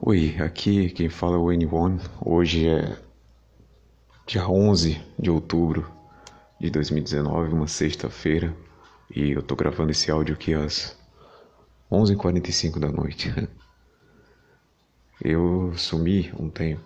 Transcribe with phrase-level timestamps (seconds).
[0.00, 2.00] Oi, aqui quem fala é o N1.
[2.20, 2.98] Hoje é
[4.26, 5.90] dia 11 de outubro
[6.60, 8.54] de 2019, uma sexta-feira,
[9.14, 10.98] e eu tô gravando esse áudio aqui às
[11.90, 13.32] 11h45 da noite.
[15.22, 16.82] Eu sumi um tempo,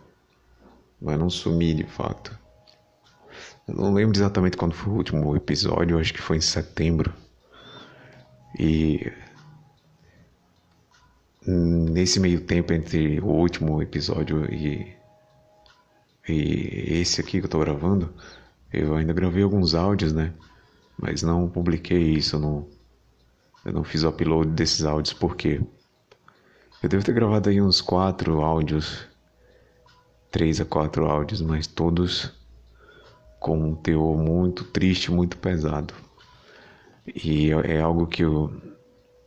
[1.01, 2.39] mas não sumi de fato.
[3.67, 7.13] Eu não lembro exatamente quando foi o último episódio, acho que foi em setembro.
[8.57, 9.11] E
[11.49, 14.95] nesse meio tempo entre o último episódio e,
[16.29, 18.13] e esse aqui que eu tô gravando,
[18.71, 20.35] eu ainda gravei alguns áudios, né?
[20.99, 22.69] Mas não publiquei isso, eu não,
[23.65, 25.61] eu não fiz o upload desses áudios, porque
[26.83, 29.07] eu devo ter gravado aí uns quatro áudios,
[30.31, 32.31] três a quatro áudios, mas todos
[33.41, 35.95] com um teor muito triste, muito pesado.
[37.07, 38.53] E é algo que eu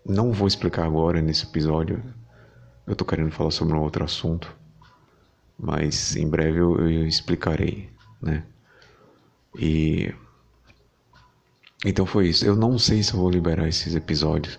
[0.06, 2.02] não vou explicar agora nesse episódio.
[2.92, 4.54] Eu tô querendo falar sobre um outro assunto,
[5.58, 7.90] mas em breve eu, eu explicarei,
[8.22, 8.44] né?
[9.58, 10.14] E
[11.86, 12.46] então foi isso.
[12.46, 14.56] Eu não sei se eu vou liberar esses episódios.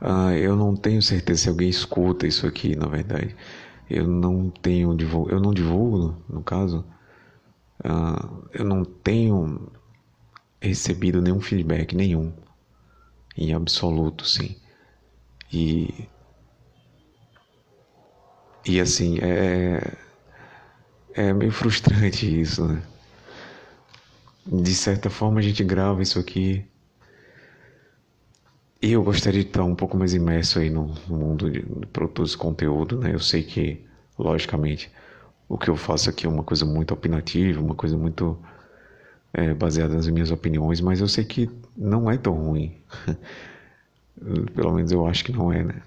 [0.00, 3.36] Uh, eu não tenho certeza se alguém escuta isso aqui, na verdade.
[3.90, 4.96] Eu não tenho
[5.28, 6.82] eu não divulgo, no caso.
[7.84, 9.70] Uh, eu não tenho
[10.62, 12.32] recebido nenhum feedback nenhum
[13.36, 14.56] em absoluto, sim.
[15.52, 16.08] E
[18.64, 19.96] e assim, é
[21.14, 22.82] é meio frustrante isso, né?
[24.44, 26.62] De certa forma a gente grava isso aqui
[28.82, 32.34] e eu gostaria de estar um pouco mais imerso aí no mundo de, de produtos
[32.34, 33.12] conteúdo, né?
[33.14, 33.84] Eu sei que,
[34.18, 34.90] logicamente,
[35.48, 38.38] o que eu faço aqui é uma coisa muito opinativa, uma coisa muito
[39.32, 42.76] é, baseada nas minhas opiniões, mas eu sei que não é tão ruim.
[44.54, 45.82] Pelo menos eu acho que não é, né?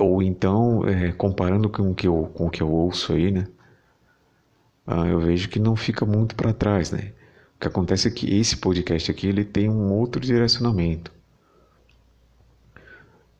[0.00, 3.46] Ou então, é, comparando com o, que eu, com o que eu ouço aí, né?
[4.86, 7.12] Ah, eu vejo que não fica muito para trás, né?
[7.56, 11.12] O que acontece é que esse podcast aqui ele tem um outro direcionamento.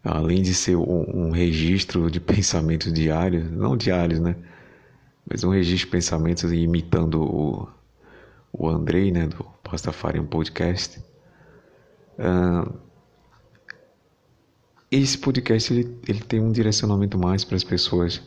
[0.05, 4.37] Além de ser um, um registro de pensamentos diários, não diários, né?
[5.29, 7.69] Mas um registro de pensamentos imitando o,
[8.53, 9.27] o Andrei, né?
[9.29, 11.03] Do Pastafarian Podcast.
[12.19, 12.90] Uh,
[14.91, 18.21] esse podcast ele, ele tem um direcionamento mais para as pessoas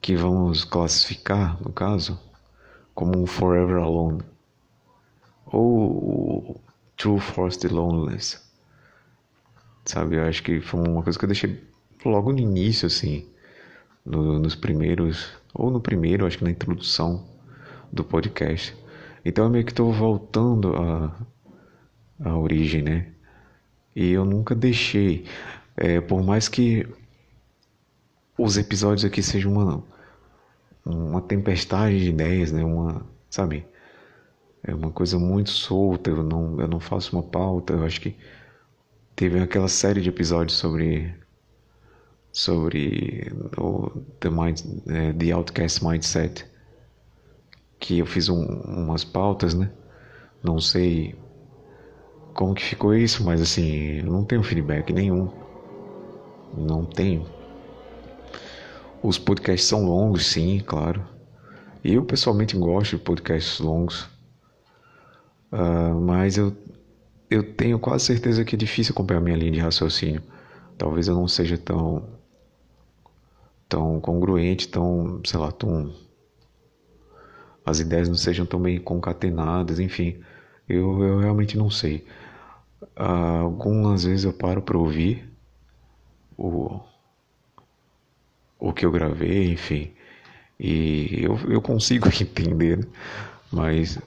[0.00, 2.20] que vamos classificar, no caso,
[2.94, 4.22] como um Forever Alone
[5.46, 6.60] ou
[6.96, 8.42] True Forced Loneliness.
[9.86, 11.62] Sabe, eu acho que foi uma coisa que eu deixei
[12.04, 13.26] logo no início, assim,
[14.04, 17.26] no, nos primeiros, ou no primeiro, acho que na introdução
[17.90, 18.76] do podcast.
[19.24, 21.16] Então eu meio que estou voltando à
[22.20, 23.13] a origem, né?
[23.94, 25.24] E eu nunca deixei,
[25.76, 26.86] é, por mais que
[28.38, 29.84] os episódios aqui sejam uma,
[30.84, 32.64] uma tempestade de ideias, né?
[32.64, 33.66] Uma, sabe?
[34.62, 37.74] É uma coisa muito solta, eu não, eu não faço uma pauta.
[37.74, 38.16] Eu acho que
[39.14, 41.14] teve aquela série de episódios sobre
[42.32, 46.44] sobre o The, Mind, é, The Outcast Mindset
[47.78, 49.70] que eu fiz um, umas pautas, né?
[50.42, 51.14] Não sei
[52.34, 55.30] como que ficou isso, mas assim, eu não tenho feedback nenhum.
[56.56, 57.26] Não tenho.
[59.02, 61.04] Os podcasts são longos, sim, claro.
[61.84, 64.08] Eu pessoalmente gosto de podcasts longos.
[65.52, 66.56] Uh, mas eu,
[67.30, 70.22] eu tenho quase certeza que é difícil acompanhar minha linha de raciocínio.
[70.76, 72.02] Talvez eu não seja tão
[73.68, 75.92] tão congruente, tão, sei lá, tão
[77.64, 80.22] as ideias não sejam tão bem concatenadas, enfim,
[80.68, 82.06] eu, eu realmente não sei.
[82.98, 85.32] Uh, algumas vezes eu paro para ouvir
[86.36, 86.80] o,
[88.58, 89.94] o que eu gravei, enfim,
[90.58, 92.92] e eu, eu consigo entender, né?
[93.52, 93.98] mas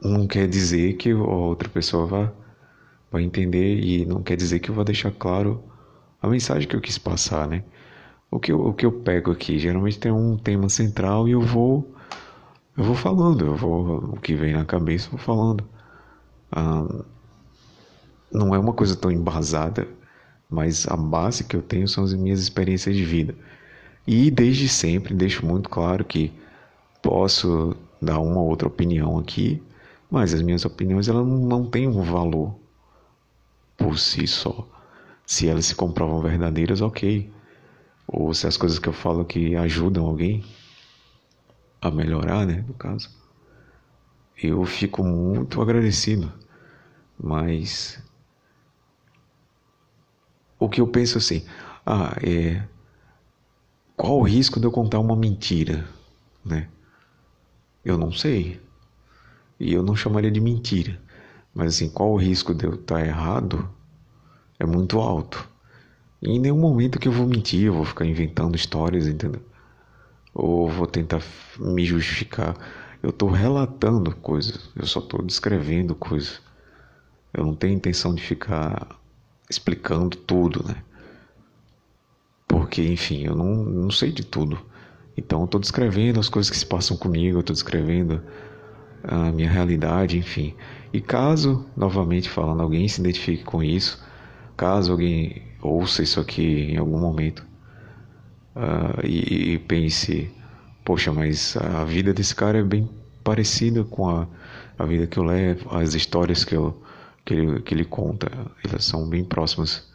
[0.00, 2.32] não quer dizer que a outra pessoa vá,
[3.10, 5.64] vai entender e não quer dizer que eu vou deixar claro
[6.20, 7.64] a mensagem que eu quis passar, né?
[8.30, 11.40] O que eu, o que eu pego aqui, geralmente tem um tema central e eu
[11.40, 11.94] vou
[12.76, 15.64] eu vou falando, eu vou o que vem na cabeça, eu vou falando.
[16.52, 16.84] Ah,
[18.34, 19.86] não é uma coisa tão embasada,
[20.50, 23.34] mas a base que eu tenho são as minhas experiências de vida.
[24.04, 26.32] E desde sempre deixo muito claro que
[27.00, 29.62] posso dar uma outra opinião aqui,
[30.10, 32.54] mas as minhas opiniões elas não têm um valor
[33.76, 34.66] por si só.
[35.24, 37.32] Se elas se comprovam verdadeiras, ok.
[38.06, 40.44] Ou se as coisas que eu falo que ajudam alguém
[41.80, 43.10] a melhorar, né, no caso,
[44.42, 46.30] eu fico muito agradecido.
[47.18, 48.02] Mas
[50.64, 51.44] o que eu penso assim,
[51.86, 52.62] Ah, é.
[53.96, 55.84] Qual o risco de eu contar uma mentira,
[56.44, 56.68] né?
[57.84, 58.60] Eu não sei.
[59.60, 61.00] E eu não chamaria de mentira.
[61.54, 63.68] Mas assim, qual o risco de eu estar errado?
[64.58, 65.48] É muito alto.
[66.22, 69.42] E em nenhum momento que eu vou mentir, eu vou ficar inventando histórias, entendeu?
[70.34, 71.22] Ou vou tentar
[71.58, 72.56] me justificar.
[73.02, 76.40] Eu estou relatando coisas, eu só estou descrevendo coisas.
[77.32, 78.98] Eu não tenho intenção de ficar
[79.48, 80.76] explicando tudo, né?
[82.46, 84.58] Porque, enfim, eu não, não sei de tudo.
[85.16, 88.22] Então, eu estou descrevendo as coisas que se passam comigo, eu estou descrevendo
[89.02, 90.54] a minha realidade, enfim.
[90.92, 94.02] E caso, novamente falando, alguém se identifique com isso,
[94.56, 97.44] caso alguém ouça isso aqui em algum momento
[98.54, 100.30] uh, e, e, pense,
[100.84, 102.88] poxa, mas a vida desse cara é bem
[103.22, 104.26] parecida com a,
[104.78, 106.80] a vida que eu levo, as histórias que, eu,
[107.24, 108.30] que, ele, que ele conta,
[108.64, 109.90] elas são bem próximas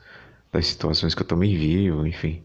[0.52, 2.44] das situações que eu também vivo, enfim.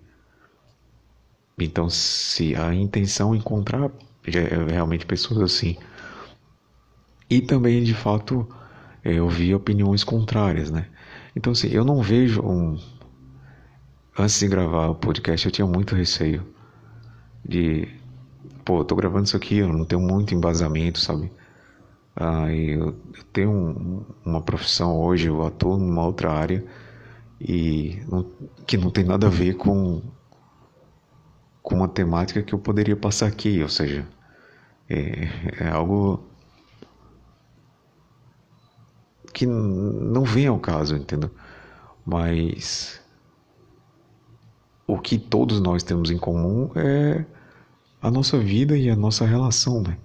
[1.59, 3.91] Então, se a intenção é encontrar
[4.69, 5.77] realmente pessoas assim,
[7.29, 8.47] e também, de fato,
[9.03, 10.87] é, eu vi opiniões contrárias, né?
[11.35, 12.79] Então, assim, eu não vejo um.
[14.17, 16.47] Antes de gravar o podcast, eu tinha muito receio
[17.45, 17.89] de.
[18.65, 21.31] Pô, eu tô gravando isso aqui, eu não tenho muito embasamento, sabe?
[22.17, 22.93] Ah, eu,
[23.33, 26.65] tenho um, uma profissão hoje, eu atuo numa outra área
[27.41, 28.25] e não,
[28.67, 30.01] que não tem nada a ver com,
[31.63, 34.07] com uma temática que eu poderia passar aqui, ou seja,
[34.89, 35.29] é,
[35.61, 36.25] é algo
[39.33, 41.31] que não vem ao caso, entendeu?
[42.07, 43.01] Mas
[44.87, 47.25] o que todos nós temos em comum é
[48.01, 49.99] a nossa vida e a nossa relação, né?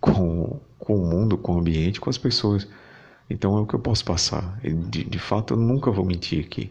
[0.00, 2.68] Com, com o mundo, com o ambiente, com as pessoas.
[3.28, 4.58] Então é o que eu posso passar.
[4.62, 6.70] De, de fato, eu nunca vou mentir aqui.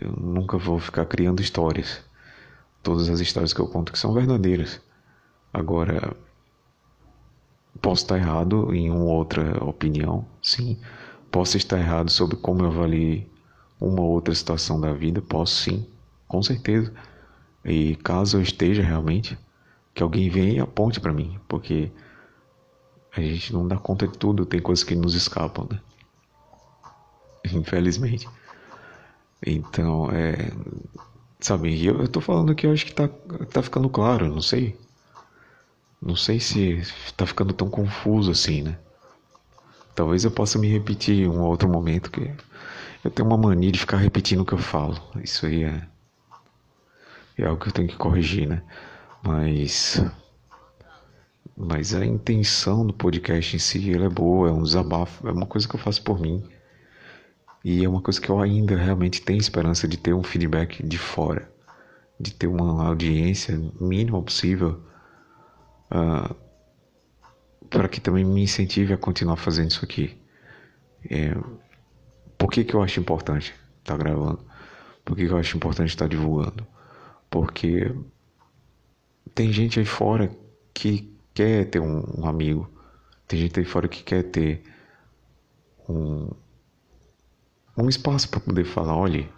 [0.00, 2.02] Eu nunca vou ficar criando histórias.
[2.82, 4.80] Todas as histórias que eu conto que são verdadeiras.
[5.52, 6.16] Agora,
[7.80, 10.78] Posso estar errado em uma outra opinião, sim.
[11.30, 13.28] Posso estar errado sobre como eu avaliei
[13.80, 15.86] uma outra situação da vida, posso sim,
[16.28, 16.92] com certeza.
[17.64, 19.38] E caso eu esteja realmente,
[19.94, 21.90] que alguém venha e aponte para mim, porque
[23.14, 25.80] a gente não dá conta de tudo, tem coisas que nos escapam, né?
[27.52, 28.28] Infelizmente.
[29.44, 30.50] Então, é.
[31.40, 33.08] Sabe, eu, eu tô falando que eu acho que tá,
[33.52, 34.78] tá ficando claro, não sei.
[36.00, 38.78] Não sei se está ficando tão confuso assim, né?
[39.94, 42.32] Talvez eu possa me repetir em um outro momento que
[43.04, 45.00] eu tenho uma mania de ficar repetindo o que eu falo.
[45.22, 45.82] Isso aí é,
[47.36, 48.62] é algo que eu tenho que corrigir, né?
[49.22, 50.02] Mas
[51.56, 55.68] mas a intenção do podcast em si é boa, é um desabafo, é uma coisa
[55.68, 56.42] que eu faço por mim.
[57.64, 60.98] E é uma coisa que eu ainda realmente tenho esperança de ter um feedback de
[60.98, 61.48] fora,
[62.18, 64.82] de ter uma audiência mínima possível
[65.90, 66.34] uh,
[67.70, 70.18] para que também me incentive a continuar fazendo isso aqui.
[71.08, 71.34] É,
[72.36, 74.40] por que, que eu acho importante estar tá gravando?
[75.04, 76.66] Por que, que eu acho importante estar tá divulgando?
[77.30, 77.94] Porque
[79.34, 80.30] tem gente aí fora
[80.74, 82.68] que quer ter um, um amigo,
[83.26, 84.62] tem gente aí fora que quer ter
[85.88, 86.30] um,
[87.76, 89.28] um espaço para poder falar: olha,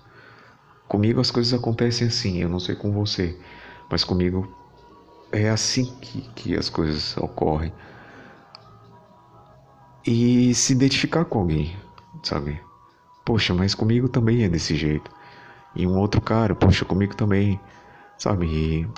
[0.88, 3.38] comigo as coisas acontecem assim, eu não sei com você,
[3.90, 4.52] mas comigo
[5.32, 7.72] é assim que, que as coisas ocorrem.
[10.06, 11.74] E se identificar com alguém,
[12.22, 12.60] sabe?
[13.24, 15.10] Poxa, mas comigo também é desse jeito.
[15.74, 17.58] E um outro cara, poxa, comigo também,
[18.18, 18.46] sabe?
[18.46, 18.88] E,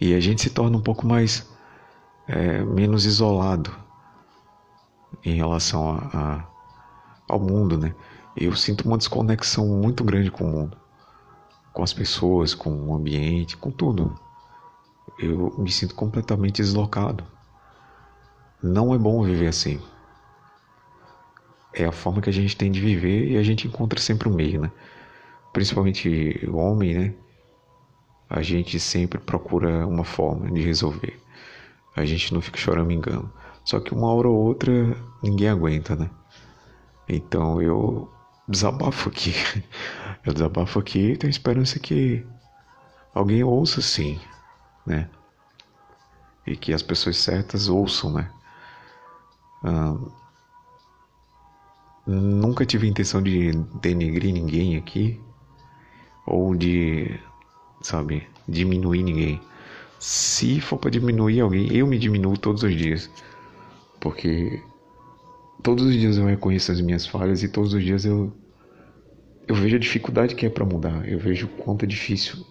[0.00, 1.54] e a gente se torna um pouco mais.
[2.28, 3.72] É, menos isolado
[5.24, 6.44] em relação a, a,
[7.28, 7.94] ao mundo, né?
[8.36, 10.76] Eu sinto uma desconexão muito grande com o mundo
[11.76, 14.18] com as pessoas, com o ambiente, com tudo.
[15.18, 17.22] Eu me sinto completamente deslocado.
[18.62, 19.78] Não é bom viver assim.
[21.74, 24.34] É a forma que a gente tem de viver e a gente encontra sempre um
[24.34, 24.72] meio, né?
[25.52, 27.14] Principalmente o homem, né?
[28.28, 31.20] A gente sempre procura uma forma de resolver.
[31.94, 33.32] A gente não fica chorando engano.
[33.64, 34.72] Só que uma hora ou outra
[35.22, 36.10] ninguém aguenta, né?
[37.08, 38.10] Então eu
[38.48, 39.32] desabafo aqui.
[40.24, 42.26] Eu desabafo aqui e tenho esperança que
[43.14, 44.18] alguém ouça sim,
[44.84, 45.08] né?
[46.44, 48.28] E que as pessoas certas ouçam, né?
[52.06, 55.20] Nunca tive intenção de denegrir ninguém aqui
[56.26, 57.20] ou de,
[57.80, 59.40] sabe, diminuir ninguém.
[59.98, 63.10] Se for para diminuir alguém, eu me diminuo todos os dias,
[64.00, 64.62] porque
[65.62, 68.32] todos os dias eu reconheço as minhas falhas e todos os dias eu
[69.48, 72.44] eu vejo a dificuldade que é para mudar, eu vejo quanto é difícil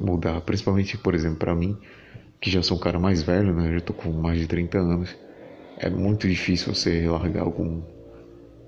[0.00, 1.76] mudar, principalmente, por exemplo, para mim,
[2.40, 3.68] que já sou um cara mais velho, né?
[3.68, 5.16] Eu já tô com mais de 30 anos.
[5.78, 7.82] É muito difícil você largar algum,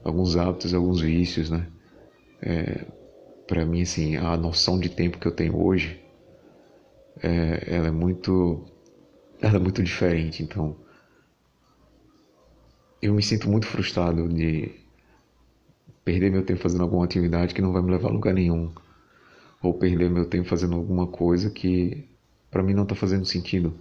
[0.02, 1.66] alguns hábitos, alguns vícios, né?
[2.42, 2.84] É,
[3.46, 6.00] para mim, assim, a noção de tempo que eu tenho hoje,
[7.22, 8.64] é, ela é muito,
[9.40, 10.42] ela é muito diferente.
[10.42, 10.76] Então,
[13.00, 14.72] eu me sinto muito frustrado de
[16.04, 18.72] perder meu tempo fazendo alguma atividade que não vai me levar a lugar nenhum,
[19.62, 22.08] ou perder meu tempo fazendo alguma coisa que
[22.50, 23.74] para mim não está fazendo sentido,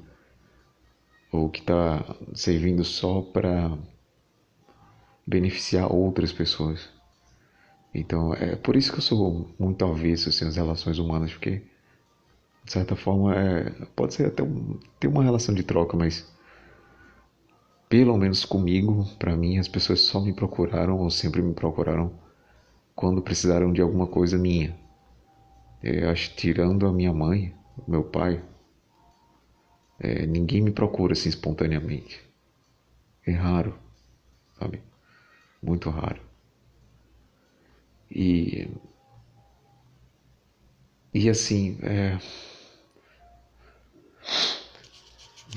[1.31, 3.77] ou que está servindo só para
[5.25, 6.92] beneficiar outras pessoas.
[7.93, 11.61] Então é por isso que eu sou muito avesso assim, às relações humanas, porque
[12.65, 16.31] de certa forma é, pode ser até um, ter uma relação de troca, mas
[17.93, 22.11] pelo menos comigo, para mim, as pessoas só me procuraram ou sempre me procuraram
[22.95, 24.75] quando precisaram de alguma coisa minha.
[25.83, 27.53] Eu acho tirando a minha mãe,
[27.87, 28.43] meu pai,
[29.99, 32.19] é, ninguém me procura assim espontaneamente.
[33.27, 33.77] É raro,
[34.57, 34.81] sabe?
[35.61, 36.19] Muito raro.
[38.13, 38.69] E
[41.13, 42.17] e assim, é,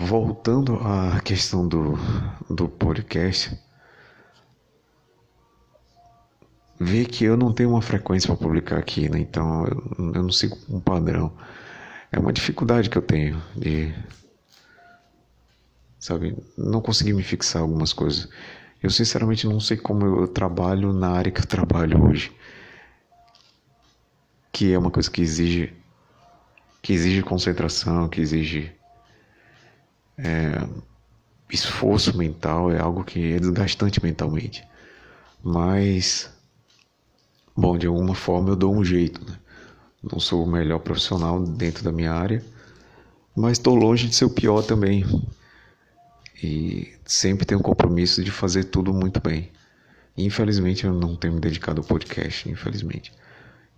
[0.02, 1.94] voltando à questão do,
[2.50, 3.58] do podcast,
[6.78, 9.18] ver que eu não tenho uma frequência para publicar aqui, né?
[9.18, 11.32] Então eu, eu, não sigo um padrão.
[12.12, 13.94] É uma dificuldade que eu tenho de,
[15.98, 18.28] sabe, não conseguir me fixar algumas coisas.
[18.82, 22.32] Eu sinceramente não sei como eu trabalho na área que eu trabalho hoje,
[24.52, 25.72] que é uma coisa que exige
[26.82, 28.70] que exige concentração, que exige
[30.16, 30.66] é,
[31.50, 34.64] esforço mental, é algo que é desgastante mentalmente.
[35.42, 36.30] Mas,
[37.56, 39.36] bom, de alguma forma eu dou um jeito, né?
[40.02, 42.44] Não sou o melhor profissional dentro da minha área,
[43.34, 45.04] mas estou longe de ser o pior também.
[46.42, 49.50] E sempre tenho o compromisso de fazer tudo muito bem.
[50.16, 53.12] Infelizmente eu não tenho me dedicado ao podcast, infelizmente.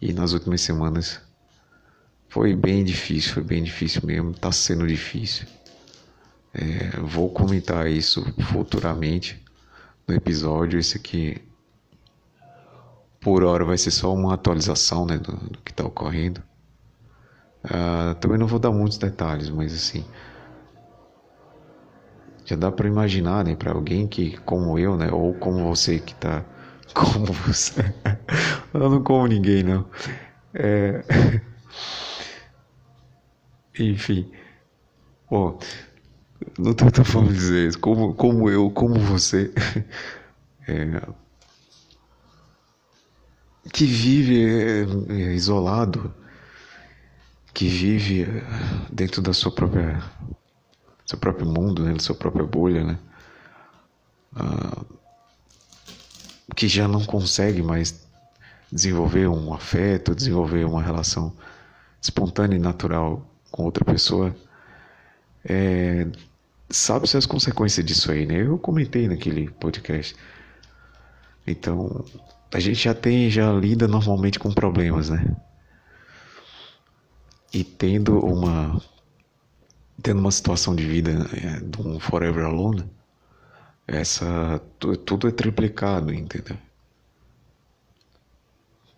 [0.00, 1.20] E nas últimas semanas
[2.28, 5.46] foi bem difícil, foi bem difícil mesmo, está sendo difícil.
[6.54, 9.42] É, vou comentar isso futuramente
[10.06, 10.78] no episódio.
[10.78, 11.40] Esse aqui,
[13.20, 16.42] por hora, vai ser só uma atualização né, do, do que está ocorrendo.
[17.64, 20.04] Uh, também não vou dar muitos detalhes, mas assim.
[22.48, 26.12] Já dá para imaginar, né, para alguém que, como eu, né, ou como você que
[26.12, 26.42] está.
[26.94, 27.82] Como você.
[28.72, 29.84] eu não como ninguém, não.
[30.54, 31.04] É...
[33.78, 34.32] Enfim.
[35.30, 35.58] Bom,
[36.58, 37.78] não tem outra forma de dizer isso.
[37.78, 39.52] Como, como eu, como você,
[40.66, 41.02] é,
[43.70, 44.80] que vive é,
[45.12, 46.14] é, isolado,
[47.52, 48.26] que vive
[48.90, 50.02] dentro da sua própria,
[51.08, 52.98] seu próprio mundo, né, da sua própria bolha, né?
[54.36, 54.84] Ah,
[56.54, 58.06] que já não consegue mais
[58.70, 61.32] desenvolver um afeto, desenvolver uma relação
[62.02, 64.36] espontânea e natural com outra pessoa,
[65.48, 66.06] é,
[66.68, 68.42] sabe-se as consequências disso aí, né?
[68.42, 70.14] Eu comentei naquele podcast.
[71.46, 72.04] Então,
[72.52, 75.34] a gente já tem, já lida normalmente com problemas, né?
[77.50, 78.78] E tendo uma
[80.02, 82.84] tendo uma situação de vida é, de um forever alone,
[83.86, 86.56] essa tudo é triplicado, entendeu?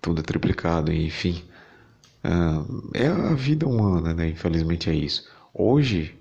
[0.01, 1.45] Tudo é triplicado, enfim.
[2.25, 4.29] Uh, é a vida humana, né?
[4.29, 5.29] Infelizmente é isso.
[5.55, 6.19] Hoje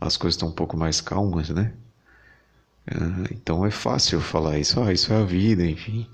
[0.00, 1.72] as coisas estão um pouco mais calmas, né?
[2.90, 6.08] Ah, então é fácil falar isso, ah, isso é a vida, enfim,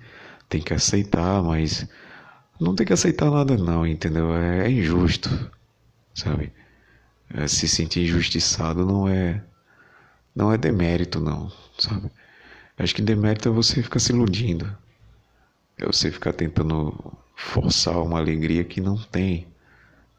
[0.49, 1.87] tem que aceitar, mas
[2.61, 4.35] não tem que aceitar nada não, entendeu?
[4.35, 5.31] É, é injusto,
[6.15, 6.53] sabe?
[7.35, 9.43] É, se sentir injustiçado não é
[10.35, 12.11] não é demérito não, sabe?
[12.79, 14.67] Acho que demérito é você ficar se iludindo,
[15.79, 16.95] é você ficar tentando
[17.35, 19.47] forçar uma alegria que não tem,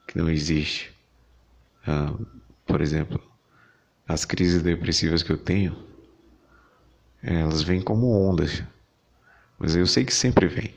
[0.07, 0.91] que não existe.
[1.85, 2.13] Ah,
[2.65, 3.21] por exemplo,
[4.07, 5.77] as crises depressivas que eu tenho,
[7.21, 8.63] elas vêm como ondas.
[9.59, 10.73] Mas eu sei que sempre vem.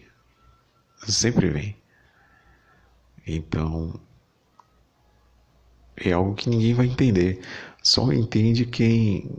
[1.06, 1.76] Sempre vem.
[3.26, 4.00] Então,
[6.00, 7.40] é algo que ninguém vai entender.
[7.82, 9.30] Só entende quem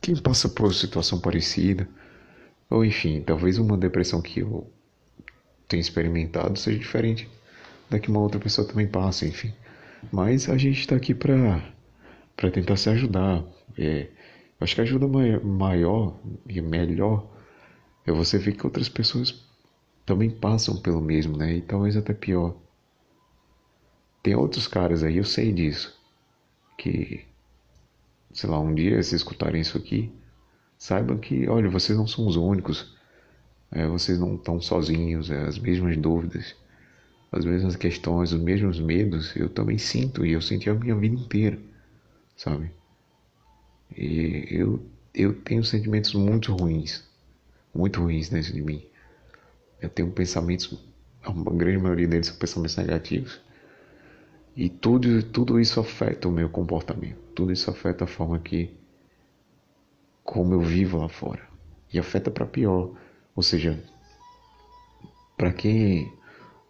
[0.00, 1.88] quem passa por situação parecida.
[2.70, 4.70] Ou enfim, talvez uma depressão que eu
[5.66, 7.28] tenho experimentado seja diferente
[7.90, 9.52] da que uma outra pessoa também passa, enfim.
[10.12, 11.62] Mas a gente está aqui para
[12.36, 13.44] para tentar se ajudar.
[13.76, 14.08] É,
[14.60, 15.08] acho que a ajuda
[15.42, 16.16] maior
[16.48, 17.28] e melhor
[18.06, 19.44] é você ver que outras pessoas
[20.06, 21.56] também passam pelo mesmo, né?
[21.56, 22.56] E talvez até pior.
[24.22, 25.96] Tem outros caras aí, eu sei disso,
[26.76, 27.24] que,
[28.32, 30.12] sei lá, um dia se escutarem isso aqui,
[30.76, 32.96] saibam que, olha, vocês não são os únicos,
[33.70, 36.54] é, vocês não estão sozinhos, é, as mesmas dúvidas,
[37.30, 41.14] as mesmas questões, os mesmos medos, eu também sinto e eu senti a minha vida
[41.14, 41.58] inteira,
[42.36, 42.70] sabe?
[43.96, 44.82] E eu,
[45.14, 47.04] eu tenho sentimentos muito ruins,
[47.74, 48.82] muito ruins dentro de mim.
[49.80, 50.78] Eu tenho pensamentos,
[51.22, 53.40] a grande maioria deles são pensamentos negativos.
[54.58, 57.16] E tudo, tudo isso afeta o meu comportamento.
[57.32, 58.76] Tudo isso afeta a forma que
[60.24, 61.48] como eu vivo lá fora.
[61.92, 62.90] E afeta para pior.
[63.36, 63.80] Ou seja,
[65.36, 66.12] para quem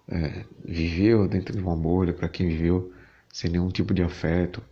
[0.07, 2.93] é, viveu dentro de uma bolha, para quem viveu
[3.33, 4.63] sem nenhum tipo de afeto,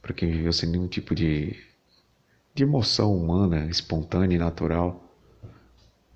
[0.00, 1.56] para quem viveu sem nenhum tipo de,
[2.54, 5.12] de emoção humana, espontânea e natural,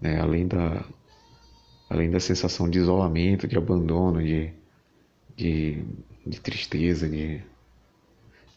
[0.01, 0.21] né?
[0.21, 0.85] além da
[1.91, 4.53] além da sensação de isolamento, de abandono, de,
[5.37, 5.85] de,
[6.27, 7.43] de tristeza, de,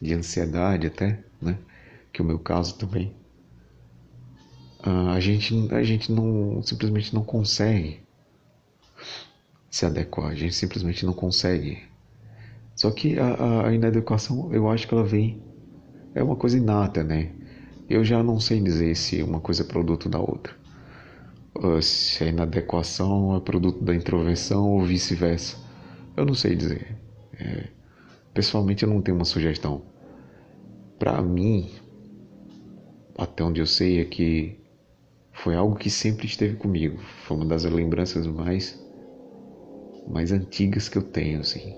[0.02, 1.58] de ansiedade até, né?
[2.12, 3.16] Que é o meu caso também.
[4.86, 8.02] Uh, a gente, a gente não simplesmente não consegue
[9.70, 11.84] se adequar, a gente simplesmente não consegue.
[12.76, 15.42] Só que a, a inadequação, eu acho que ela vem,
[16.14, 17.32] é uma coisa inata, né?
[17.90, 20.56] Eu já não sei dizer se uma coisa é produto da outra
[21.82, 25.58] se a inadequação é produto da introversão ou vice-versa.
[26.16, 26.96] Eu não sei dizer.
[27.40, 27.68] É,
[28.34, 29.82] pessoalmente, eu não tenho uma sugestão.
[31.00, 31.72] Para mim,
[33.18, 34.60] até onde eu sei, é que
[35.32, 36.98] foi algo que sempre esteve comigo.
[37.26, 38.80] Foi uma das lembranças mais,
[40.08, 41.76] mais antigas que eu tenho, assim.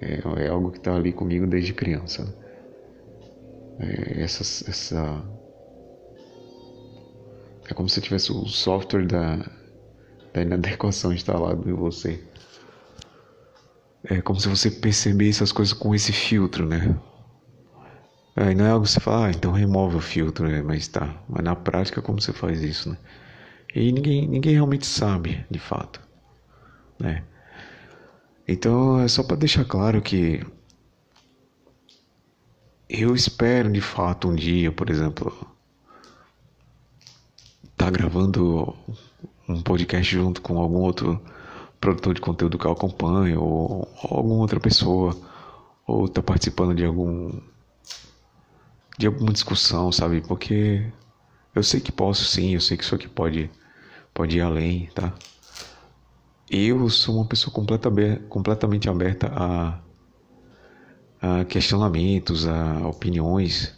[0.00, 2.34] É, é algo que está ali comigo desde criança.
[3.78, 5.24] É, essa, essa
[7.68, 9.36] é como se tivesse o software da,
[10.32, 12.22] da inadequação instalado em você.
[14.04, 16.98] É como se você percebesse as coisas com esse filtro, né?
[18.34, 20.62] É, não é algo que você fala, ah, então remove o filtro, né?
[20.62, 21.14] Mas tá.
[21.28, 22.96] Mas na prática, como você faz isso, né?
[23.74, 26.00] E ninguém, ninguém realmente sabe, de fato,
[26.98, 27.24] né?
[28.46, 30.44] Então, é só para deixar claro que
[32.88, 35.32] eu espero, de fato, um dia, por exemplo,
[37.76, 38.76] tá gravando
[39.48, 41.20] um podcast junto com algum outro
[41.82, 45.16] produtor de conteúdo que eu acompanho, ou, ou alguma outra pessoa,
[45.84, 47.32] ou tá participando de algum
[48.96, 50.20] de alguma discussão, sabe?
[50.20, 50.86] Porque
[51.54, 53.50] eu sei que posso sim, eu sei que isso aqui pode
[54.14, 55.12] pode ir além, tá?
[56.48, 57.90] Eu sou uma pessoa completa,
[58.28, 59.80] completamente aberta a,
[61.40, 63.74] a questionamentos, a opiniões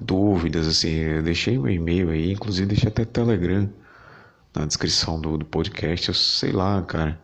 [0.00, 3.68] dúvidas, assim, eu deixei meu e-mail aí, inclusive deixei até Telegram
[4.54, 7.20] na descrição do, do podcast, eu sei lá, cara.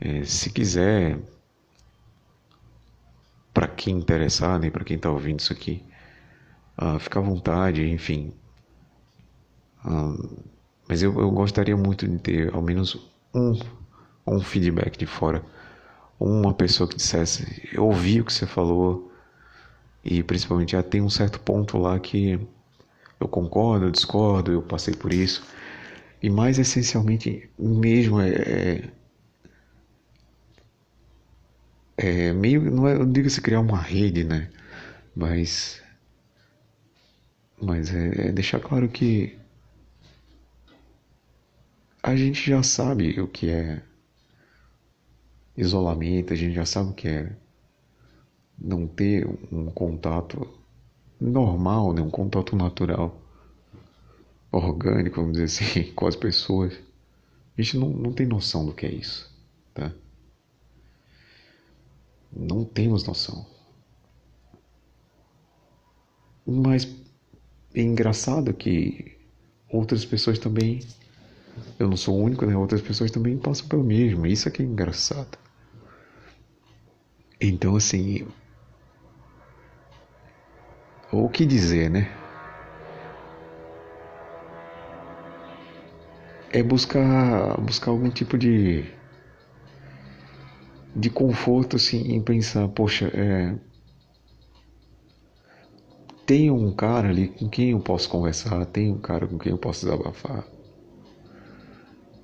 [0.00, 1.18] É, se quiser,
[3.52, 5.82] para quem interessar, né, para quem tá ouvindo isso aqui,
[6.80, 8.32] uh, fica à vontade, enfim.
[9.84, 10.42] Uh,
[10.88, 12.96] mas eu, eu gostaria muito de ter ao menos
[13.34, 13.58] um,
[14.26, 15.44] um feedback de fora.
[16.18, 19.12] Uma pessoa que dissesse, eu ouvi o que você falou,
[20.04, 22.38] e principalmente já tem um certo ponto lá que
[23.18, 25.42] eu concordo, eu discordo, eu passei por isso.
[26.24, 28.90] E mais essencialmente mesmo é,
[31.98, 34.50] é, é meio, não, é, não digo se criar uma rede, né?
[35.14, 35.82] Mas,
[37.60, 39.38] mas é, é deixar claro que
[42.02, 43.82] a gente já sabe o que é
[45.54, 47.36] isolamento, a gente já sabe o que é
[48.58, 50.48] não ter um contato
[51.20, 52.00] normal, né?
[52.00, 53.14] um contato natural,
[54.56, 56.74] orgânico, vamos dizer assim, com as pessoas.
[57.56, 59.30] A gente não, não tem noção do que é isso,
[59.72, 59.92] tá?
[62.32, 63.46] Não temos noção.
[66.46, 66.84] Mas
[67.74, 69.16] é engraçado que
[69.70, 70.80] outras pessoas também,
[71.78, 72.56] eu não sou o único, né?
[72.56, 74.26] Outras pessoas também passam pelo mesmo.
[74.26, 75.38] Isso é que é engraçado.
[77.40, 78.26] Então, assim,
[81.12, 82.23] o que dizer, né?
[86.54, 88.84] É buscar, buscar algum tipo de,
[90.94, 93.58] de conforto assim, em pensar, poxa, é,
[96.24, 99.58] tem um cara ali com quem eu posso conversar, tem um cara com quem eu
[99.58, 100.46] posso desabafar.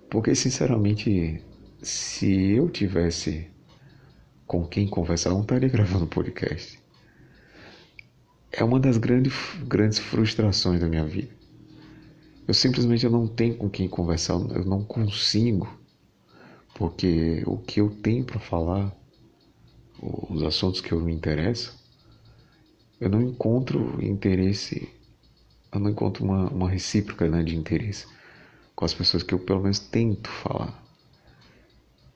[0.09, 1.43] Porque, sinceramente,
[1.83, 3.51] se eu tivesse
[4.47, 6.81] com quem conversar, eu não estaria gravando podcast
[8.53, 9.33] é uma das grandes,
[9.66, 11.39] grandes frustrações da minha vida.
[12.46, 15.68] Eu simplesmente não tenho com quem conversar, eu não consigo,
[16.74, 18.94] porque o que eu tenho para falar,
[20.03, 21.79] os assuntos que eu me interesso,
[23.00, 24.88] eu não encontro interesse,
[25.72, 28.07] eu não encontro uma, uma recíproca né, de interesse
[28.74, 30.83] com as pessoas que eu pelo menos tento falar.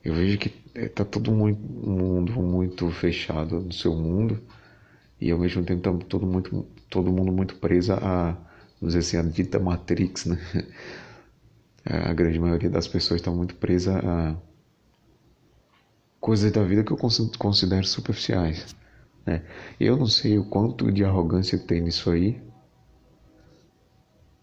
[0.05, 4.43] Eu vejo que está todo muito, mundo muito fechado no seu mundo
[5.21, 8.37] e ao mesmo tempo tá todo, muito, todo mundo muito preso a,
[8.85, 10.39] vamos dizer assim, a dita Matrix, né?
[11.87, 14.37] A grande maioria das pessoas está muito presa a
[16.19, 18.75] coisas da vida que eu considero superficiais.
[19.27, 19.43] Né?
[19.79, 22.43] Eu não sei o quanto de arrogância tem nisso aí,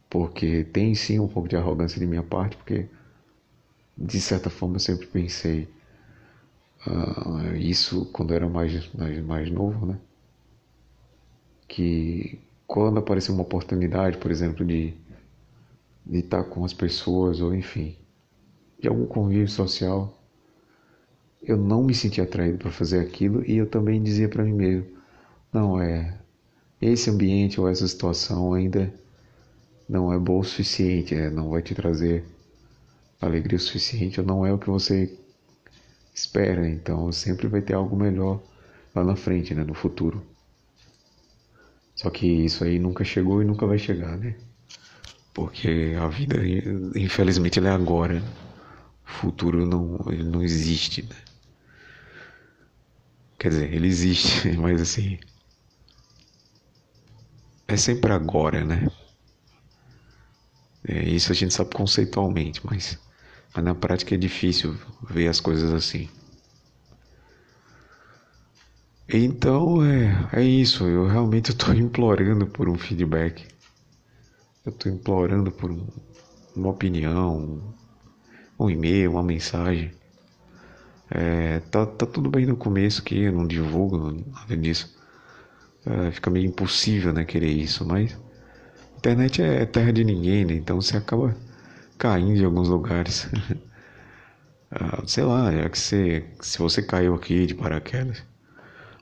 [0.08, 2.88] porque tem sim um pouco de arrogância de minha parte, porque
[3.98, 5.68] de certa forma eu sempre pensei
[6.86, 9.98] uh, isso quando eu era mais, mais, mais novo, né?
[11.68, 12.40] Que
[12.72, 14.94] quando aparecia uma oportunidade, por exemplo, de,
[16.06, 17.98] de estar com as pessoas, ou enfim,
[18.80, 20.18] de algum convívio social,
[21.44, 24.86] eu não me sentia atraído para fazer aquilo e eu também dizia para mim mesmo:
[25.52, 26.18] não é,
[26.82, 28.90] esse ambiente ou essa situação ainda
[29.90, 32.24] não é bom o suficiente, é, não vai te trazer
[33.20, 35.14] alegria o suficiente, ou não é o que você
[36.16, 38.42] espera, então sempre vai ter algo melhor
[38.96, 40.31] lá na frente, né, no futuro.
[42.02, 44.36] Só que isso aí nunca chegou e nunca vai chegar, né?
[45.36, 46.36] Porque a vida,
[46.96, 48.24] infelizmente, ela é agora.
[49.06, 51.16] O futuro não, ele não existe, né?
[53.38, 55.20] Quer dizer, ele existe, mas assim.
[57.68, 58.88] É sempre agora, né?
[60.88, 62.98] É, isso a gente sabe conceitualmente, mas,
[63.54, 64.76] mas na prática é difícil
[65.08, 66.10] ver as coisas assim.
[69.14, 73.46] Então é, é isso, eu realmente estou implorando por um feedback.
[74.66, 75.86] Eu estou implorando por um,
[76.56, 77.62] uma opinião,
[78.58, 79.92] um e-mail, uma mensagem.
[81.10, 84.98] É, tá, tá tudo bem no começo que eu não divulgo nada disso.
[85.86, 90.54] É, fica meio impossível né, querer isso, mas a internet é terra de ninguém, né?
[90.54, 91.36] Então você acaba
[91.98, 93.28] caindo em alguns lugares.
[94.72, 98.31] ah, sei lá, já que você, se você caiu aqui de paraquedas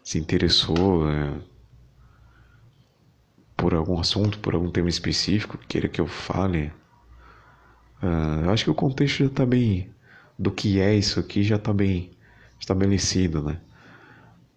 [0.03, 1.41] se interessou né,
[3.55, 6.71] por algum assunto, por algum tema específico, queira que eu fale,
[8.01, 9.89] uh, eu acho que o contexto já está bem
[10.37, 12.11] do que é isso aqui já está bem
[12.59, 13.59] estabelecido, né?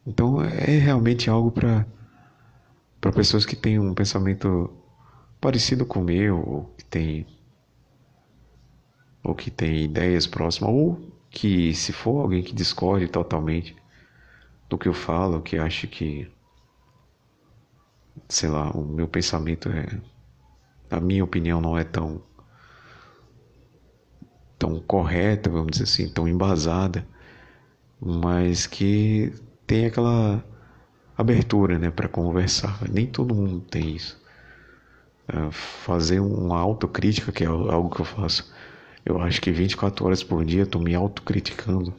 [0.06, 1.86] Então é realmente algo para
[3.00, 4.72] para pessoas que têm um pensamento
[5.40, 7.26] parecido com o meu, ou que tem
[9.24, 13.74] ou que tem ideias próximas, ou que se for alguém que discorde totalmente
[14.72, 16.26] do que eu falo, que acha que,
[18.26, 19.86] sei lá, o meu pensamento é,
[20.90, 22.22] a minha opinião não é tão,
[24.58, 27.06] tão correta, vamos dizer assim, tão embasada,
[28.00, 29.34] mas que
[29.66, 30.42] tem aquela
[31.16, 32.80] abertura, né, para conversar.
[32.90, 34.18] Nem todo mundo tem isso.
[35.28, 38.50] É fazer uma autocrítica, que é algo que eu faço.
[39.04, 41.94] Eu acho que 24 horas por dia eu tô me autocriticando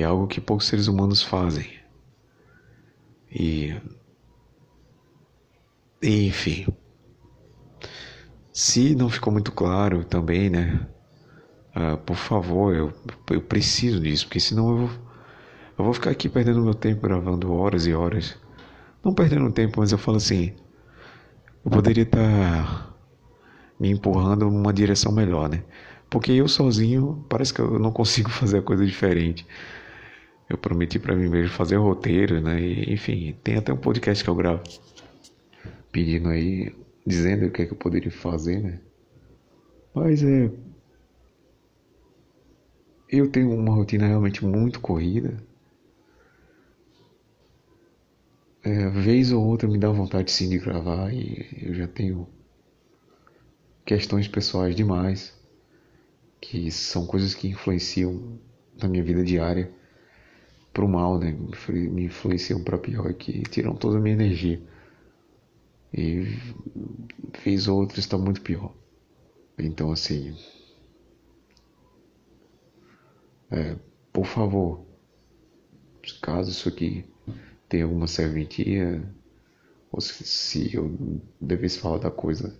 [0.00, 1.70] é algo que poucos seres humanos fazem.
[3.30, 3.74] E.
[6.02, 6.66] Enfim.
[8.52, 10.86] Se não ficou muito claro também, né?
[11.74, 12.92] Uh, por favor, eu,
[13.30, 14.90] eu preciso disso, porque senão eu vou,
[15.76, 18.36] eu vou ficar aqui perdendo meu tempo gravando horas e horas.
[19.04, 20.54] Não perdendo tempo, mas eu falo assim:
[21.64, 22.94] eu poderia estar tá
[23.80, 25.64] me empurrando numa direção melhor, né?
[26.08, 29.46] Porque eu sozinho parece que eu não consigo fazer a coisa diferente.
[30.48, 32.60] Eu prometi para mim mesmo fazer roteiro, né?
[32.60, 34.62] E, enfim, tem até um podcast que eu gravo
[35.90, 36.74] pedindo aí,
[37.06, 38.80] dizendo o que é que eu poderia fazer, né?
[39.94, 40.50] Mas é.
[43.08, 45.36] Eu tenho uma rotina realmente muito corrida.
[48.62, 52.26] É, vez ou outra me dá vontade sim de gravar e eu já tenho
[53.84, 55.38] questões pessoais demais
[56.40, 58.38] que são coisas que influenciam
[58.80, 59.70] na minha vida diária
[60.74, 61.32] pro mal, né?
[61.68, 64.60] Me influenciam para pior, que tiram toda a minha energia.
[65.92, 66.36] E
[67.34, 68.74] fez outros está muito pior.
[69.56, 70.36] Então assim,
[73.52, 73.76] é,
[74.12, 74.84] por favor,
[76.20, 77.04] caso isso aqui
[77.68, 79.02] tenha alguma serventia,
[79.92, 80.92] ou se, se eu
[81.40, 82.58] devesse falar da coisa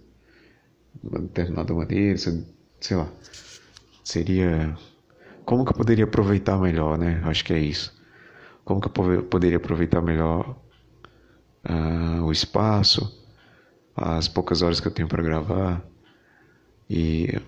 [1.02, 3.12] de uma determinada maneira, sei lá,
[4.04, 4.78] seria
[5.44, 7.20] como que eu poderia aproveitar melhor, né?
[7.24, 8.03] Acho que é isso
[8.64, 10.56] como que eu poderia aproveitar melhor
[11.68, 13.22] uh, o espaço,
[13.94, 15.84] as poucas horas que eu tenho para gravar
[16.88, 17.38] e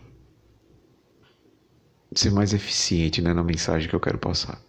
[2.15, 4.61] ser mais eficiente né, na mensagem que eu quero passar.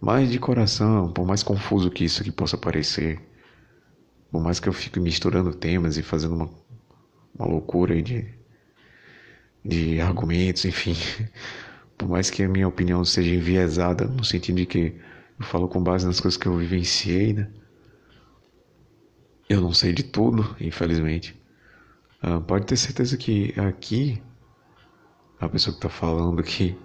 [0.00, 3.20] Mas de coração, por mais confuso que isso aqui possa parecer,
[4.30, 6.50] por mais que eu fique misturando temas e fazendo uma,
[7.34, 8.26] uma loucura de,
[9.64, 10.94] de argumentos, enfim,
[11.96, 15.00] por mais que a minha opinião seja enviesada no sentido de que
[15.38, 17.50] eu falo com base nas coisas que eu vivenciei, né?
[19.48, 21.40] Eu não sei de tudo, infelizmente.
[22.20, 24.22] Ah, pode ter certeza que aqui
[25.38, 26.76] a pessoa que está falando aqui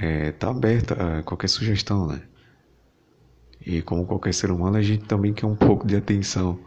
[0.00, 2.22] é, tá aberta a qualquer sugestão, né?
[3.64, 6.58] E como qualquer ser humano, a gente também quer um pouco de atenção.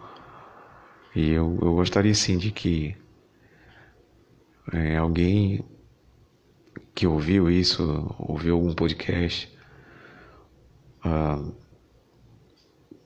[1.15, 2.95] E eu, eu gostaria sim de que
[4.73, 5.63] é, alguém
[6.93, 9.54] que ouviu isso, ouviu algum podcast,
[11.05, 11.55] uh,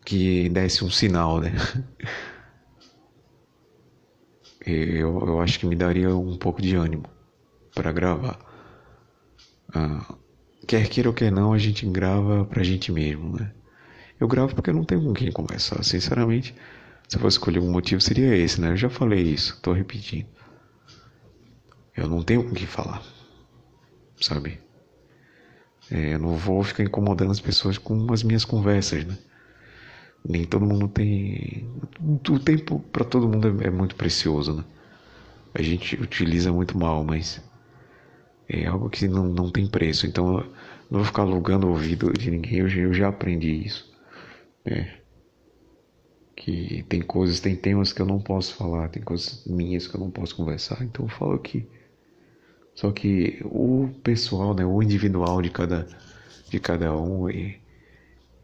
[0.06, 1.52] que desse um sinal, né?
[4.66, 7.06] eu, eu acho que me daria um pouco de ânimo
[7.76, 8.40] para gravar.
[9.76, 10.18] Uh,
[10.66, 13.54] quer queira ou quer não, a gente grava pra gente mesmo, né?
[14.20, 15.84] Eu gravo porque não tenho com quem conversar.
[15.84, 16.54] Sinceramente,
[17.08, 18.72] se eu fosse escolher um motivo, seria esse, né?
[18.72, 20.28] Eu já falei isso, tô repetindo.
[21.96, 23.04] Eu não tenho com quem falar,
[24.22, 24.60] sabe?
[25.91, 29.17] É, eu não vou ficar incomodando as pessoas com as minhas conversas, né?
[30.28, 31.67] Nem todo mundo tem.
[32.30, 34.63] O tempo para todo mundo é, é muito precioso, né?
[35.54, 37.41] A gente utiliza muito mal, mas
[38.47, 40.06] é algo que não, não tem preço.
[40.06, 40.43] Então eu
[40.89, 43.91] não vou ficar alugando o ouvido de ninguém, eu já, aprendi isso.
[44.65, 44.95] Né?
[46.36, 49.99] Que tem coisas, tem temas que eu não posso falar, tem coisas minhas que eu
[49.99, 51.67] não posso conversar, então eu falo aqui.
[52.80, 55.86] Só que o pessoal, né, o individual de cada,
[56.50, 57.60] de cada um é,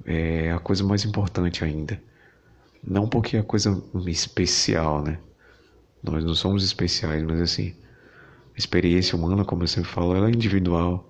[0.06, 1.98] é a coisa mais importante ainda.
[2.86, 5.20] Não porque é a coisa especial, né?
[6.04, 7.74] Nós não somos especiais, mas assim,
[8.54, 11.10] a experiência humana, como eu sempre falo, ela é individual.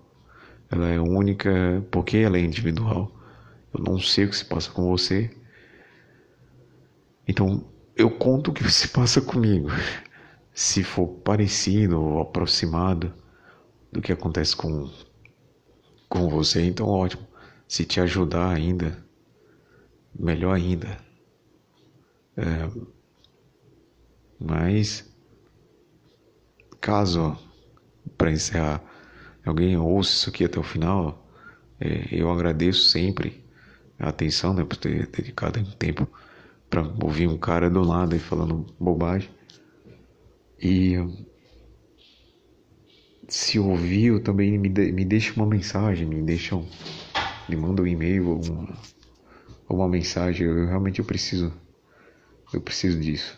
[0.70, 3.12] Ela é única porque ela é individual.
[3.74, 5.32] Eu não sei o que se passa com você.
[7.28, 7.66] Então,
[7.98, 9.70] eu conto o que se passa comigo.
[10.56, 13.13] Se for parecido ou aproximado
[13.91, 14.89] do que acontece com,
[16.08, 17.28] com você, então ótimo.
[17.68, 19.06] Se te ajudar ainda,
[20.18, 20.98] melhor ainda.
[22.38, 22.70] É,
[24.39, 25.13] mas
[26.80, 27.38] caso,
[28.18, 28.82] para encerrar,
[29.46, 31.28] alguém ouça isso aqui até o final,
[31.82, 33.44] é, eu agradeço sempre
[34.00, 36.08] a atenção, né, por ter dedicado um tempo
[36.70, 39.30] para ouvir um cara do lado e falando bobagem.
[40.62, 40.96] E
[43.28, 46.65] se ouviu, também me, de, me deixa uma mensagem, me deixa um,
[47.50, 48.78] me manda um e-mail ou uma,
[49.70, 50.48] uma mensagem.
[50.48, 51.54] Eu realmente eu preciso,
[52.54, 53.38] eu preciso disso.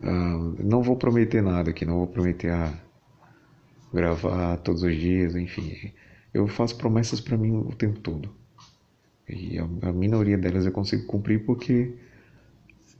[0.00, 2.72] Uh, não vou prometer nada aqui, não vou prometer a
[3.92, 5.92] gravar todos os dias, enfim.
[6.32, 8.30] Eu faço promessas para mim o tempo todo.
[9.28, 11.94] E a, a, minoria delas eu consigo cumprir porque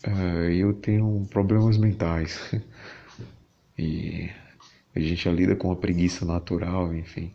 [0.07, 2.41] uh, eu tenho problemas mentais.
[3.79, 4.31] e
[4.95, 7.33] a gente já lida com a preguiça natural, enfim.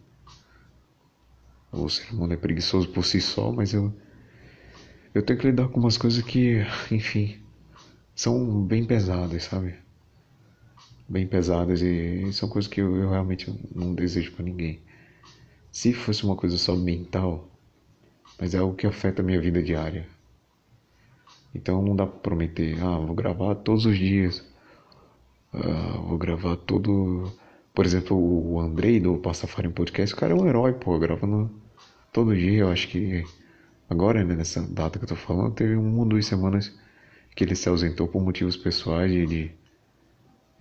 [1.72, 3.94] O ser humano é preguiçoso por si só, mas eu,
[5.14, 7.40] eu tenho que lidar com umas coisas que, enfim,
[8.16, 9.76] são bem pesadas, sabe?
[11.08, 14.82] Bem pesadas e são coisas que eu, eu realmente não desejo para ninguém.
[15.72, 17.50] Se fosse uma coisa só mental,
[18.40, 20.08] mas é algo que afeta a minha vida diária.
[21.54, 24.44] Então não dá para prometer, ah, vou gravar todos os dias,
[25.54, 27.32] ah, vou gravar todo.
[27.74, 31.50] Por exemplo, o Andrei do Passafari Podcast, o cara é um herói, pô, gravando
[32.12, 32.60] todo dia.
[32.60, 33.24] Eu acho que
[33.90, 36.74] agora, né, nessa data que eu tô falando, teve uma ou duas semanas
[37.36, 39.52] que ele se ausentou por motivos pessoais de,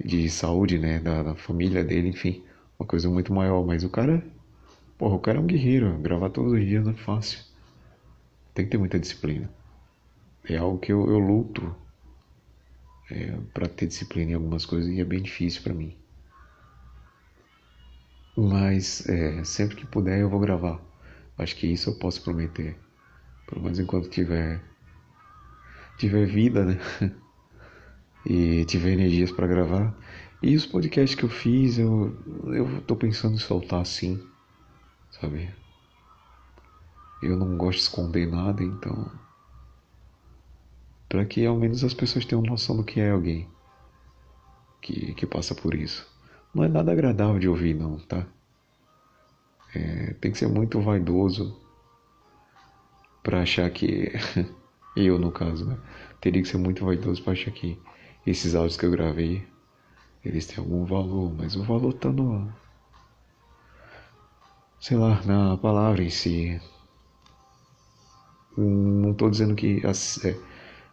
[0.05, 2.45] de saúde, né, da, da, família dele, enfim,
[2.79, 3.65] uma coisa muito maior.
[3.67, 4.25] Mas o cara,
[4.99, 7.41] porra, o cara é um guerreiro, gravar todos os dias não é fácil.
[8.55, 9.51] Tem que ter muita disciplina.
[10.45, 11.75] É algo que eu, eu luto
[13.11, 15.97] é, para ter disciplina em algumas coisas e é bem difícil para mim.
[18.37, 20.81] Mas é, sempre que puder eu vou gravar.
[21.37, 22.77] Acho que isso eu posso prometer.
[23.47, 24.63] Pelo menos enquanto tiver
[25.99, 26.79] tiver vida, né?
[28.27, 29.97] E tiver energias para gravar.
[30.43, 32.15] E os podcasts que eu fiz, eu,
[32.53, 34.23] eu tô pensando em soltar assim,
[35.11, 35.51] sabe?
[37.23, 39.11] Eu não gosto de esconder nada, então.
[41.11, 43.47] Para que ao menos as pessoas tenham noção do que é alguém
[44.81, 46.09] que, que passa por isso.
[46.55, 48.27] Não é nada agradável de ouvir, não, tá?
[49.75, 51.61] É, tem que ser muito vaidoso
[53.23, 54.13] para achar que
[54.97, 55.79] eu, no caso, né?
[56.21, 57.77] Teria que ser muito vaidoso para achar que
[58.27, 59.47] esses áudios que eu gravei,
[60.25, 62.53] eles têm algum valor, mas o valor tá no.
[64.81, 66.61] Sei lá, na palavra em si.
[68.57, 70.37] Não tô dizendo que as, é,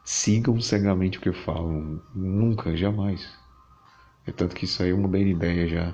[0.08, 2.02] sigam cegamente o que falo.
[2.16, 3.28] Nunca, jamais.
[4.26, 5.94] É tanto que isso aí eu mudei de ideia já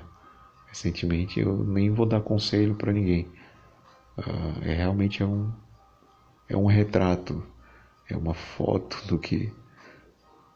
[0.68, 1.40] recentemente.
[1.40, 3.26] Eu nem vou dar conselho para ninguém.
[4.16, 5.52] Uh, é realmente é um
[6.48, 7.42] é um retrato,
[8.08, 9.52] é uma foto do que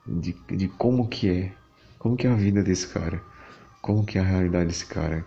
[0.07, 1.53] de, de como que é,
[1.99, 3.21] como que é a vida desse cara,
[3.83, 5.25] como que é a realidade desse cara,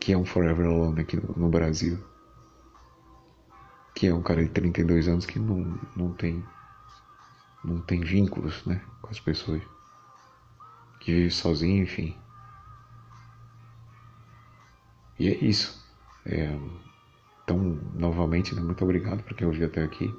[0.00, 2.02] que é um Forever Alone aqui no, no Brasil,
[3.94, 6.42] que é um cara de 32 anos que não, não tem
[7.64, 9.62] não tem vínculos, né, com as pessoas,
[11.00, 12.16] que vive sozinho, enfim.
[15.18, 15.82] E é isso.
[16.26, 16.58] É,
[17.42, 17.58] então,
[17.94, 20.14] novamente, né, muito obrigado por quem ouviu até aqui.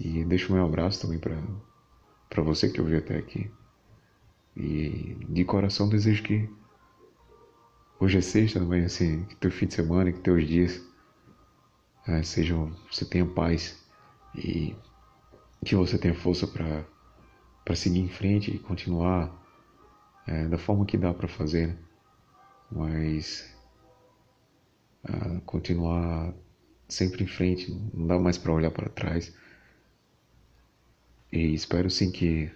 [0.00, 3.50] E deixo meu abraço também para você que ouviu até aqui.
[4.56, 6.48] E de coração desejo que
[8.00, 10.80] hoje é sexta, mas assim, que teu fim de semana, que teus dias
[12.06, 13.84] é, sejam, você tenha paz
[14.34, 14.74] e
[15.64, 19.36] que você tenha força para seguir em frente e continuar
[20.26, 21.68] é, da forma que dá para fazer.
[21.68, 21.78] Né?
[22.70, 23.58] Mas
[25.46, 26.34] continuar
[26.88, 29.34] sempre em frente, não dá mais para olhar para trás.
[31.32, 32.50] E espero sim que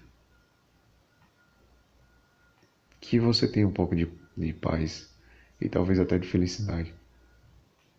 [3.01, 5.13] que você tenha um pouco de, de paz
[5.61, 6.95] e talvez até de felicidade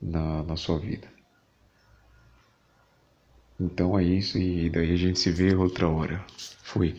[0.01, 1.12] na, na sua vida.
[3.59, 6.25] Então é isso e daí a gente se vê outra hora.
[6.63, 6.95] Fui.